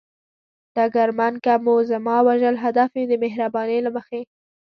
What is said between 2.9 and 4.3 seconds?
وي، د مهربانۍ له مخې.